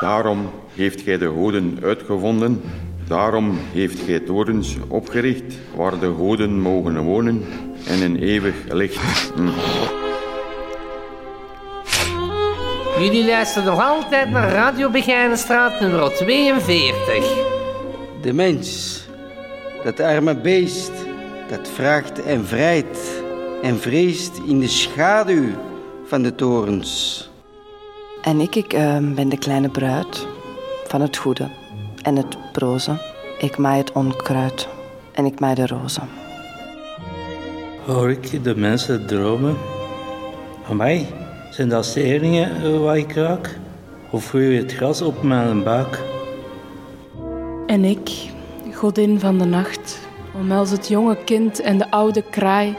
Daarom 0.00 0.50
heeft 0.74 1.00
gij 1.00 1.18
de 1.18 1.28
goden 1.28 1.78
uitgevonden. 1.82 2.60
Daarom 3.08 3.58
heeft 3.72 4.00
gij 4.00 4.20
torens 4.20 4.76
opgericht 4.88 5.58
waar 5.76 5.98
de 5.98 6.14
goden 6.16 6.60
mogen 6.60 7.02
wonen 7.02 7.44
en 7.86 8.02
een 8.02 8.16
eeuwig 8.16 8.54
licht. 8.68 9.32
Hm. 9.34 9.48
Jullie 12.98 13.26
luisteren 13.26 13.68
nog 13.68 13.80
altijd 13.80 14.30
naar 14.30 14.50
Radio 14.50 14.90
Begijnenstraat 14.90 15.80
nummer 15.80 16.14
42. 16.14 17.24
De 18.22 18.32
mens, 18.32 19.00
dat 19.84 20.00
arme 20.00 20.36
beest, 20.36 20.92
dat 21.48 21.68
vraagt 21.68 22.22
en 22.22 22.46
vrijt 22.46 23.22
en 23.62 23.80
vreest 23.80 24.40
in 24.46 24.60
de 24.60 24.68
schaduw 24.68 25.48
van 26.06 26.22
de 26.22 26.34
torens. 26.34 27.30
En 28.22 28.40
ik, 28.40 28.54
ik 28.54 28.72
eh, 28.72 28.98
ben 28.98 29.28
de 29.28 29.38
kleine 29.38 29.68
bruid 29.68 30.26
van 30.86 31.00
het 31.00 31.16
goede 31.16 31.48
en 32.02 32.16
het 32.16 32.52
broze. 32.52 33.00
Ik 33.38 33.56
maai 33.56 33.78
het 33.78 33.92
onkruid 33.92 34.68
en 35.12 35.24
ik 35.24 35.40
maai 35.40 35.54
de 35.54 35.66
rozen. 35.66 36.25
Hoor 37.86 38.10
ik 38.10 38.44
de 38.44 38.56
mensen 38.56 39.06
dromen? 39.06 39.56
Amai, 40.70 41.06
zijn 41.50 41.68
dat 41.68 41.84
steringen 41.84 42.62
eh, 42.62 42.78
waar 42.78 42.98
ik 42.98 43.12
raak? 43.12 43.58
Of 44.10 44.28
groeit 44.28 44.62
het 44.62 44.72
gras 44.72 45.02
op 45.02 45.22
mijn 45.22 45.62
buik? 45.62 46.02
En 47.66 47.84
ik, 47.84 48.10
godin 48.74 49.20
van 49.20 49.38
de 49.38 49.44
nacht, 49.44 50.08
omhels 50.34 50.70
het 50.70 50.88
jonge 50.88 51.16
kind 51.24 51.60
en 51.60 51.78
de 51.78 51.90
oude 51.90 52.22
kraai 52.30 52.76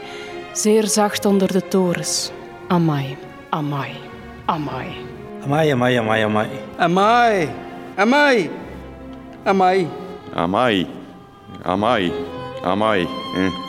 zeer 0.52 0.86
zacht 0.86 1.24
onder 1.24 1.52
de 1.52 1.68
torens. 1.68 2.30
Amai, 2.66 3.16
amai, 3.48 3.90
amai. 4.44 4.86
Amai, 5.44 5.70
amai, 5.70 5.96
amai, 5.96 6.22
amai. 6.22 6.48
Amai, 6.76 7.48
amai, 7.96 8.50
amai. 9.44 9.86
Amai, 10.34 10.86
amai, 11.62 12.12
amai. 12.62 13.06
hm. 13.34 13.67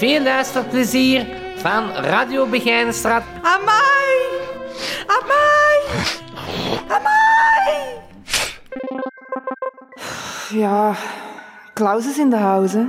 veel 0.00 0.22
luisterplezier 0.22 1.26
van 1.56 1.90
Radio 1.90 2.46
Begijnstraat. 2.46 3.22
Amai! 3.42 4.16
Amai! 5.06 5.76
Amai! 6.88 8.00
Ja, 10.50 10.94
Klaus 11.74 12.06
is 12.06 12.18
in 12.18 12.30
de 12.30 12.36
house! 12.36 12.88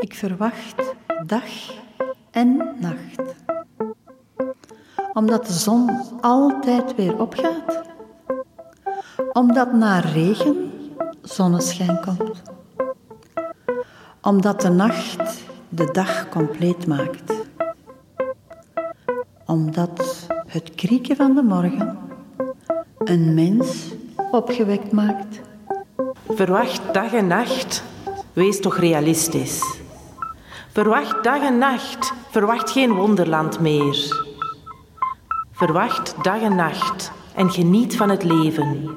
Ik 0.00 0.14
verwacht 0.14 0.94
dag 1.26 1.44
en 2.30 2.76
nacht 2.80 3.39
omdat 5.12 5.46
de 5.46 5.52
zon 5.52 5.90
altijd 6.20 6.94
weer 6.94 7.20
opgaat. 7.20 7.82
Omdat 9.32 9.72
na 9.72 9.98
regen 9.98 10.72
zonneschijn 11.22 12.00
komt. 12.00 12.42
Omdat 14.22 14.60
de 14.60 14.68
nacht 14.68 15.44
de 15.68 15.90
dag 15.92 16.28
compleet 16.28 16.86
maakt. 16.86 17.32
Omdat 19.46 20.26
het 20.46 20.74
krieken 20.74 21.16
van 21.16 21.34
de 21.34 21.42
morgen 21.42 21.98
een 22.98 23.34
mens 23.34 23.92
opgewekt 24.30 24.92
maakt. 24.92 25.40
Verwacht 26.28 26.94
dag 26.94 27.12
en 27.12 27.26
nacht. 27.26 27.82
Wees 28.32 28.60
toch 28.60 28.76
realistisch. 28.76 29.78
Verwacht 30.72 31.24
dag 31.24 31.42
en 31.42 31.58
nacht. 31.58 32.12
Verwacht 32.30 32.70
geen 32.70 32.92
wonderland 32.92 33.60
meer. 33.60 34.19
Verwacht 35.60 36.14
dag 36.22 36.40
en 36.40 36.54
nacht 36.54 37.12
en 37.34 37.50
geniet 37.50 37.96
van 37.96 38.10
het 38.10 38.24
leven. 38.24 38.90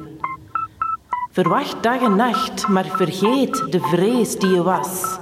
Verwacht 1.32 1.84
dag 1.84 2.02
en 2.02 2.16
nacht, 2.16 2.68
maar 2.68 2.86
vergeet 2.86 3.72
de 3.72 3.80
vrees 3.80 4.40
die 4.40 4.50
je 4.50 4.64
was. 4.64 5.20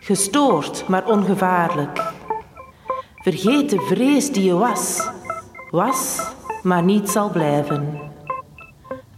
Gestoord, 0.00 0.88
maar 0.88 1.06
ongevaarlijk. 1.06 2.02
Vergeet 3.14 3.70
de 3.70 3.80
vrees 3.80 4.32
die 4.32 4.44
je 4.44 4.54
was. 4.54 5.08
Was, 5.70 6.32
maar 6.62 6.82
niet 6.82 7.08
zal 7.08 7.30
blijven. 7.30 8.00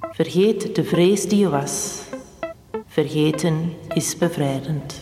Vergeet 0.01 0.75
de 0.75 0.85
vrees 0.85 1.29
die 1.29 1.39
je 1.39 1.49
was. 1.49 2.03
Vergeten 2.87 3.73
is 3.89 4.19
bevrijdend. 4.19 5.01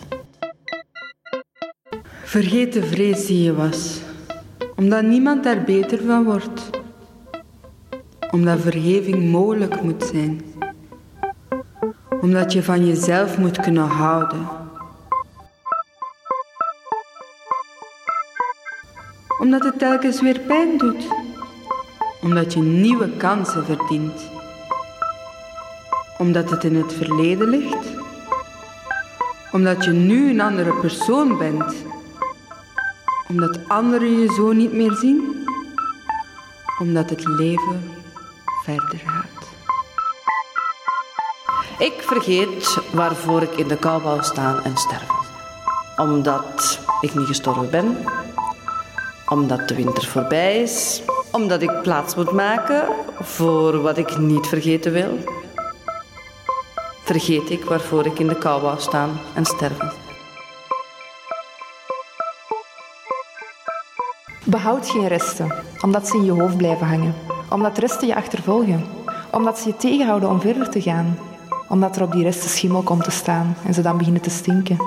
Vergeet 2.23 2.73
de 2.73 2.83
vrees 2.83 3.25
die 3.25 3.43
je 3.43 3.55
was, 3.55 4.07
omdat 4.79 5.03
niemand 5.03 5.43
daar 5.43 5.63
beter 5.63 5.99
van 6.05 6.23
wordt. 6.23 6.69
Omdat 8.31 8.59
vergeving 8.59 9.31
mogelijk 9.31 9.81
moet 9.81 10.03
zijn. 10.03 10.41
Omdat 12.21 12.53
je 12.53 12.63
van 12.63 12.85
jezelf 12.85 13.37
moet 13.37 13.59
kunnen 13.59 13.87
houden. 13.87 14.47
Omdat 19.39 19.63
het 19.63 19.79
telkens 19.79 20.21
weer 20.21 20.39
pijn 20.39 20.77
doet. 20.77 21.07
Omdat 22.21 22.53
je 22.53 22.59
nieuwe 22.59 23.09
kansen 23.17 23.65
verdient. 23.65 24.29
Omdat 26.17 26.49
het 26.49 26.63
in 26.63 26.75
het 26.75 26.93
verleden 26.93 27.49
ligt. 27.49 27.87
Omdat 29.51 29.83
je 29.83 29.91
nu 29.91 30.29
een 30.29 30.41
andere 30.41 30.73
persoon 30.73 31.37
bent 31.37 31.88
omdat 33.29 33.59
anderen 33.67 34.19
je 34.19 34.33
zo 34.33 34.51
niet 34.51 34.73
meer 34.73 34.93
zien, 34.93 35.47
omdat 36.79 37.09
het 37.09 37.27
leven 37.27 37.93
verder 38.63 38.99
gaat. 39.05 39.47
Ik 41.79 42.01
vergeet 42.01 42.77
waarvoor 42.91 43.41
ik 43.41 43.51
in 43.57 43.67
de 43.67 43.77
kou 43.77 44.03
wou 44.03 44.23
staan 44.23 44.63
en 44.63 44.77
sterven. 44.77 45.15
Omdat 45.97 46.79
ik 47.01 47.15
niet 47.15 47.27
gestorven 47.27 47.69
ben. 47.69 47.97
Omdat 49.27 49.67
de 49.67 49.75
winter 49.75 50.05
voorbij 50.05 50.61
is. 50.61 51.01
Omdat 51.31 51.61
ik 51.61 51.81
plaats 51.81 52.15
moet 52.15 52.31
maken 52.31 52.87
voor 53.19 53.81
wat 53.81 53.97
ik 53.97 54.17
niet 54.17 54.47
vergeten 54.47 54.91
wil. 54.91 55.19
Vergeet 57.03 57.49
ik 57.49 57.63
waarvoor 57.63 58.05
ik 58.05 58.19
in 58.19 58.27
de 58.27 58.37
kou 58.37 58.61
wou 58.61 58.79
staan 58.79 59.19
en 59.33 59.45
sterven. 59.45 60.08
Behoud 64.49 64.89
geen 64.89 65.07
resten, 65.07 65.53
omdat 65.81 66.07
ze 66.07 66.17
in 66.17 66.25
je 66.25 66.31
hoofd 66.31 66.57
blijven 66.57 66.87
hangen. 66.87 67.13
Omdat 67.49 67.77
resten 67.77 68.07
je 68.07 68.15
achtervolgen. 68.15 68.85
Omdat 69.31 69.59
ze 69.59 69.67
je 69.67 69.75
tegenhouden 69.77 70.29
om 70.29 70.41
verder 70.41 70.69
te 70.69 70.81
gaan. 70.81 71.17
Omdat 71.67 71.95
er 71.95 72.03
op 72.03 72.11
die 72.11 72.23
resten 72.23 72.49
schimmel 72.49 72.81
komt 72.81 73.03
te 73.03 73.11
staan 73.11 73.55
en 73.65 73.73
ze 73.73 73.81
dan 73.81 73.97
beginnen 73.97 74.21
te 74.21 74.29
stinken. 74.29 74.77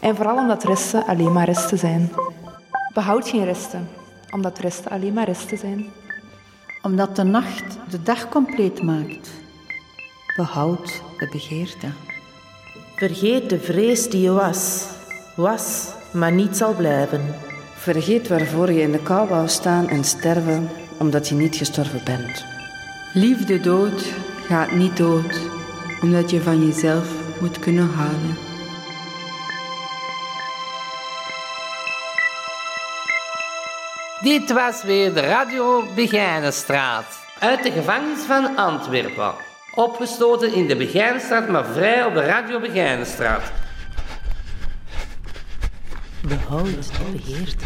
En 0.00 0.16
vooral 0.16 0.36
omdat 0.36 0.64
resten 0.64 1.06
alleen 1.06 1.32
maar 1.32 1.44
resten 1.44 1.78
zijn. 1.78 2.12
Behoud 2.94 3.28
geen 3.28 3.44
resten, 3.44 3.88
omdat 4.30 4.58
resten 4.58 4.90
alleen 4.90 5.12
maar 5.12 5.26
resten 5.26 5.58
zijn. 5.58 5.86
Omdat 6.82 7.16
de 7.16 7.22
nacht 7.22 7.78
de 7.90 8.02
dag 8.02 8.28
compleet 8.28 8.82
maakt. 8.82 9.30
Behoud 10.36 11.02
de 11.18 11.28
begeerte. 11.32 11.86
Vergeet 12.96 13.50
de 13.50 13.58
vrees 13.58 14.10
die 14.10 14.22
je 14.22 14.32
was. 14.32 14.86
Was, 15.36 15.92
maar 16.12 16.32
niet 16.32 16.56
zal 16.56 16.74
blijven. 16.74 17.45
Vergeet 17.86 18.28
waarvoor 18.28 18.72
je 18.72 18.80
in 18.80 18.92
de 18.92 19.02
kou 19.02 19.28
wou 19.28 19.48
staan 19.48 19.88
en 19.88 20.04
sterven, 20.04 20.70
omdat 20.98 21.28
je 21.28 21.34
niet 21.34 21.56
gestorven 21.56 22.00
bent. 22.04 22.44
Liefde 23.12 23.60
dood 23.60 24.12
gaat 24.46 24.72
niet 24.72 24.96
dood, 24.96 25.40
omdat 26.02 26.30
je 26.30 26.40
van 26.40 26.66
jezelf 26.66 27.08
moet 27.40 27.58
kunnen 27.58 27.88
houden. 27.88 28.36
Dit 34.20 34.52
was 34.52 34.82
weer 34.82 35.14
de 35.14 35.20
Radio 35.20 35.84
Begijnenstraat. 35.94 37.26
Uit 37.38 37.62
de 37.62 37.70
gevangenis 37.70 38.20
van 38.20 38.56
Antwerpen. 38.56 39.32
Opgesloten 39.74 40.54
in 40.54 40.66
de 40.66 40.76
Begijnenstraat, 40.76 41.48
maar 41.48 41.66
vrij 41.66 42.04
op 42.04 42.14
de 42.14 42.24
Radio 42.24 42.60
Begijnenstraat. 42.60 43.52
Behoud 46.28 46.66
de 46.66 47.12
begeerte. 47.12 47.64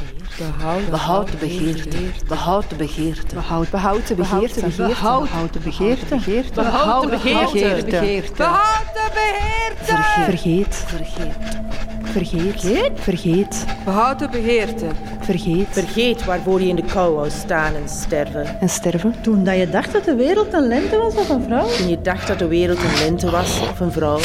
Behoud, 0.91 1.39
begeerte. 1.39 1.97
Behoud 2.29 2.69
de 2.69 2.77
begeerte. 2.77 3.35
Behoud, 3.35 3.71
behoud 3.71 4.07
de 4.07 4.15
begeerte. 4.15 4.61
Behoud 4.77 5.53
de 5.53 5.59
begeerte. 5.61 6.55
Behoud 6.55 7.03
de 7.03 7.09
begeerte. 7.09 8.35
Behoud 8.37 8.87
de 8.95 9.11
begeerte. 9.15 9.97
Vergeet. 10.25 10.75
Vergeet. 10.75 12.61
Vergeet. 12.61 13.01
Vergeet. 13.01 13.65
Behoud 13.85 14.19
de 14.19 14.29
begeerte. 14.29 14.87
Vergeet. 15.21 15.69
Vergeet 15.71 16.25
waarvoor 16.25 16.61
je 16.61 16.69
in 16.69 16.77
de 16.77 16.85
kou 16.85 17.15
wou 17.15 17.31
staan 17.31 17.75
en 17.75 17.89
sterven. 17.89 18.61
En 18.61 18.69
sterven. 18.69 19.15
Toen 19.23 19.45
dat 19.45 19.57
je 19.57 19.69
dacht 19.71 19.93
dat 19.93 20.05
de 20.05 20.15
wereld 20.15 20.53
een 20.53 20.67
lente 20.67 20.99
was 20.99 21.15
of 21.15 21.29
een 21.29 21.43
vrouw? 21.43 21.67
Toen 21.77 21.89
je 21.89 22.01
dacht 22.01 22.27
dat 22.27 22.39
de 22.39 22.49
wereld 22.49 22.79
een 22.79 22.99
lente 22.99 23.31
was 23.31 23.61
of 23.61 23.81
een 23.81 23.93
vrouw. 23.93 24.21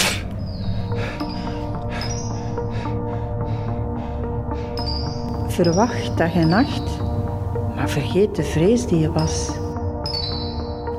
Verwacht 5.56 6.18
dag 6.18 6.34
en 6.34 6.48
nacht, 6.48 6.98
maar 7.76 7.90
vergeet 7.90 8.36
de 8.36 8.44
vrees 8.44 8.86
die 8.86 9.00
je 9.00 9.12
was. 9.12 9.50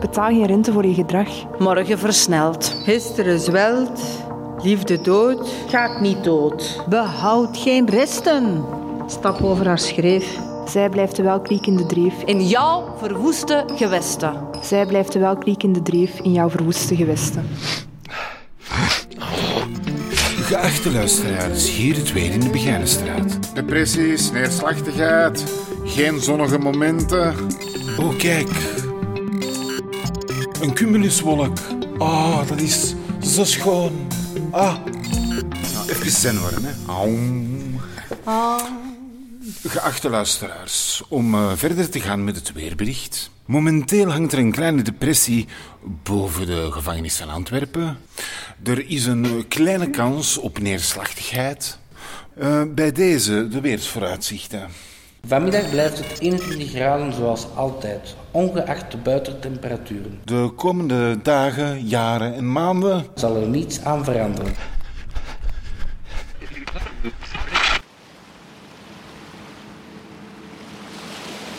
Betaal 0.01 0.29
geen 0.29 0.47
rente 0.47 0.73
voor 0.73 0.87
je 0.87 0.95
gedrag. 0.95 1.29
Morgen 1.59 1.99
versnelt. 1.99 2.77
Gisteren 2.85 3.41
zwelt, 3.41 4.01
liefde 4.63 5.01
dood. 5.01 5.55
Gaat 5.69 6.01
niet 6.01 6.25
dood. 6.25 6.85
Behoud 6.89 7.57
geen 7.57 7.91
resten. 7.91 8.65
Stap 9.07 9.43
over 9.43 9.67
haar 9.67 9.79
schreef. 9.79 10.39
Zij 10.69 10.89
blijft 10.89 11.17
de 11.17 11.23
welkliek 11.23 11.67
in 11.67 11.77
de 11.77 11.87
dreef. 11.87 12.23
In 12.25 12.47
jouw 12.47 12.85
verwoeste 12.99 13.65
gewesten. 13.67 14.35
Zij 14.63 14.87
blijft 14.87 15.13
de 15.13 15.19
welkliek 15.19 15.63
in 15.63 15.73
de 15.73 15.83
dreef 15.83 16.21
in 16.21 16.33
jouw 16.33 16.51
verwoeste 16.51 16.97
gewesten. 16.97 17.47
Geachte 20.47 20.93
luisteraars, 20.93 21.77
hier 21.77 21.97
het 21.97 22.13
weer 22.13 22.33
in 22.33 22.41
de 22.41 22.51
Begijnenstraat. 22.51 23.46
Depressies, 23.57 24.31
neerslachtigheid, 24.31 25.45
geen 25.85 26.21
zonnige 26.21 26.59
momenten. 26.59 27.35
Oh, 27.99 28.19
kijk. 28.19 28.49
Een 30.61 30.75
cumuluswolk. 30.75 31.59
Ah, 31.99 32.49
dat 32.49 32.61
is 32.61 32.95
zo 33.23 33.45
schoon. 33.45 34.07
Ah. 34.51 34.77
Nou, 35.73 35.89
even 35.89 36.11
zen 36.11 36.41
worden, 36.41 36.65
hè. 36.65 36.73
Aum. 36.87 37.81
Geachte 39.67 40.09
luisteraars, 40.09 41.03
om 41.09 41.35
eh, 41.35 41.53
verder 41.55 41.91
te 41.91 42.01
gaan 42.01 42.25
met 42.25 42.37
het 42.37 42.53
weerbericht. 42.53 43.31
Momenteel 43.45 44.11
hangt 44.13 44.33
er 44.33 44.39
een 44.39 44.53
kleine 44.53 44.83
depressie 44.83 45.47
boven 46.03 46.47
de 46.47 46.69
gevangenis 46.73 47.17
van 47.17 47.29
Antwerpen. 47.29 47.99
Er 48.65 48.89
is 48.89 49.07
een 49.07 49.25
eh, 49.25 49.31
kleine 49.49 49.91
kans 49.91 50.39
op 50.39 50.59
neerslachtigheid. 50.59 51.79
Eh, 52.37 52.63
bij 52.75 52.93
deze 52.93 53.49
de 53.49 53.61
weersvooruitzichten. 53.61 54.69
Vanmiddag 55.27 55.71
blijft 55.71 55.99
het 55.99 56.19
21 56.19 56.71
graden 56.71 57.13
zoals 57.13 57.47
altijd, 57.55 58.17
ongeacht 58.31 58.91
de 58.91 58.97
buitentemperaturen. 58.97 60.21
De 60.25 60.53
komende 60.57 61.19
dagen, 61.23 61.87
jaren 61.87 62.35
en 62.35 62.53
maanden 62.53 63.07
Zal 63.15 63.37
er 63.37 63.49
niets 63.49 63.85
aan 63.85 64.05
veranderen. 64.05 64.53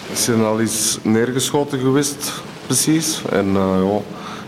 Ik 0.10 0.26
ben 0.26 0.46
al 0.46 0.60
eens 0.60 0.98
neergeschoten 1.04 1.80
geweest, 1.80 2.42
precies. 2.66 3.22
En 3.32 3.48
uh, 3.48 3.80
ja, 3.84 4.00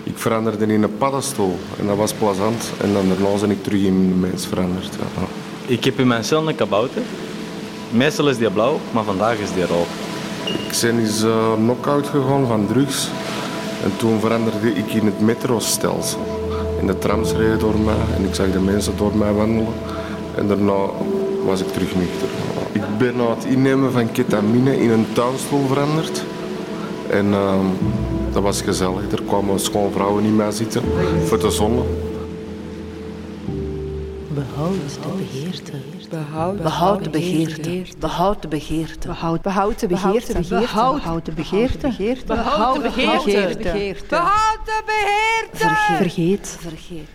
ik 0.03 0.17
veranderde 0.17 0.65
in 0.65 0.83
een 0.83 0.97
paddenstoel. 0.97 1.59
En 1.79 1.87
dat 1.87 1.97
was 1.97 2.13
plezant. 2.13 2.71
En 2.81 2.93
dan 2.93 3.07
daarna 3.07 3.39
ben 3.39 3.51
ik 3.51 3.63
terug 3.63 3.81
in 3.81 3.93
een 3.93 4.19
mens 4.19 4.47
veranderd. 4.47 4.95
Ja. 4.95 5.38
Ik 5.69 5.83
heb 5.83 5.99
in 5.99 6.07
mijn 6.07 6.23
cel 6.23 6.47
een 6.47 6.55
kabouter. 6.55 7.01
Meestal 7.91 8.29
is 8.29 8.37
die 8.37 8.49
blauw, 8.49 8.79
maar 8.91 9.03
vandaag 9.03 9.37
is 9.37 9.53
die 9.53 9.65
rood. 9.65 9.87
Ik 10.45 10.77
ben 10.81 10.99
eens 10.99 11.23
uh, 11.23 11.53
knock-out 11.53 12.07
gegaan 12.07 12.47
van 12.47 12.67
drugs. 12.67 13.09
En 13.83 13.91
toen 13.97 14.19
veranderde 14.19 14.73
ik 14.73 14.93
in 14.93 15.05
het 15.05 15.19
metrostelsel. 15.19 16.19
En 16.79 16.87
de 16.87 16.97
trams 16.97 17.31
reden 17.31 17.59
door 17.59 17.79
mij 17.79 18.15
en 18.15 18.23
ik 18.23 18.35
zag 18.35 18.51
de 18.51 18.59
mensen 18.59 18.97
door 18.97 19.15
mij 19.15 19.33
wandelen. 19.33 19.73
En 20.35 20.47
daarna 20.47 20.77
was 21.45 21.61
ik 21.61 21.67
terug 21.67 21.95
nuchter. 21.95 22.27
Ik 22.71 22.97
ben 22.97 23.15
na 23.15 23.29
het 23.29 23.45
innemen 23.45 23.91
van 23.91 24.11
ketamine 24.11 24.81
in 24.81 24.89
een 24.89 25.05
tuinstoel 25.13 25.67
veranderd. 25.67 26.23
En 27.09 27.25
uh, 27.27 27.53
dat 28.31 28.43
was 28.43 28.61
gezellig. 28.61 29.11
Er 29.11 29.21
kwamen 29.27 29.59
schoonvrouwen 29.59 30.23
in 30.23 30.35
mij 30.35 30.51
zitten 30.51 30.83
voor 31.25 31.39
de 31.39 31.51
zon. 31.51 31.83
Behoud 34.59 35.03
de 35.03 35.09
begeerte. 35.17 35.71
Behoud, 36.63 37.03
de 37.03 37.09
begeerte. 37.09 37.83
Behoud 37.99 38.41
de 38.41 38.47
begeerte. 38.47 39.07
Behoud, 39.07 39.41
behoud 39.41 39.79
de 39.79 39.87
begeerte. 39.87 40.37
Behoud 40.57 41.25
de 41.25 41.31
begeerte. 41.31 41.87
Behoud 42.25 42.75
de 42.75 42.81
begeerte. 42.81 43.95
Behoud 44.09 44.65
de 44.65 44.81
begeerte. 44.85 45.67
Vergeet. 45.95 46.57
Vergeet. 46.59 47.07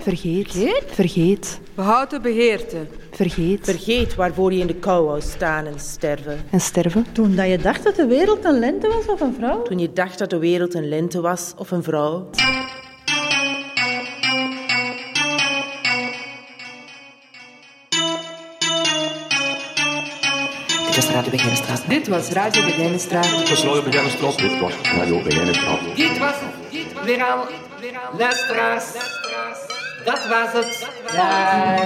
Vergeet. 0.00 0.84
Vergeet. 0.86 1.60
Behoud 1.74 2.10
de 2.10 2.20
begeerte. 2.20 2.86
Vergeet. 3.10 3.64
Vergeet 3.64 4.14
waarvoor 4.14 4.52
je 4.52 4.60
in 4.60 4.66
de 4.66 4.74
kou 4.74 5.06
wou 5.06 5.20
staan 5.20 5.66
en 5.66 5.80
sterven. 5.80 6.40
En 6.50 6.60
sterven? 6.60 7.06
Toen 7.12 7.36
dat 7.36 7.48
je 7.48 7.58
dacht 7.58 7.84
dat 7.84 7.96
de 7.96 8.06
wereld 8.06 8.44
een 8.44 8.58
lente 8.58 8.88
was 8.88 9.06
of 9.06 9.20
een 9.20 9.34
vrouw? 9.34 9.62
Toen 9.62 9.78
je 9.78 9.92
dacht 9.92 10.18
dat 10.18 10.30
de 10.30 10.38
wereld 10.38 10.74
een 10.74 10.88
lente 10.88 11.20
was 11.20 11.52
of 11.56 11.70
een 11.70 11.82
vrouw. 11.82 12.30
Radio 21.18 21.32
Begijnenstraat. 21.32 21.82
Dit 21.88 22.08
was 22.08 22.28
Radio 22.28 22.62
Begijnenstraat. 22.62 23.30
Dit 23.38 23.48
was 23.48 23.64
Radio 23.64 23.82
Begijnenstraat. 23.82 24.38
Dit 24.38 24.60
was 24.60 24.74
Radio 24.98 25.22
Begijnenstraat. 25.22 25.78
Dit 25.96 26.18
was 26.18 26.34
weer 27.04 27.24
al 27.24 27.46
luisteraars. 28.18 28.84
Dat 30.04 30.26
was 30.28 30.52
het. 30.52 30.88
Ja. 31.12 31.76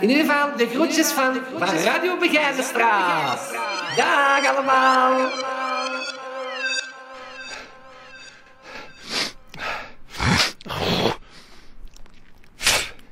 In 0.00 0.08
ieder 0.08 0.24
geval 0.24 0.56
de 0.56 0.66
groetjes 0.66 1.12
van, 1.12 1.40
van 1.58 1.76
Radio 1.84 2.16
Begijnenstraat. 2.16 3.40
Dag 3.96 4.46
allemaal. 4.54 5.30